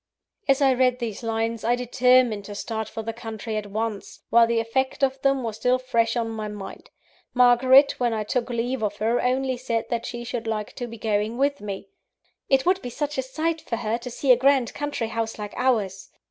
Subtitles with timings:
[0.47, 4.47] As I read these lines, I determined to start for the country at once, while
[4.47, 6.89] the effect of them was still fresh on my mind.
[7.35, 10.97] Margaret, when I took leave of her, only said that she should like to be
[10.97, 11.89] going with me
[12.49, 15.53] "it would be such a sight for her, to see a grand country house like
[15.55, 16.09] ours!"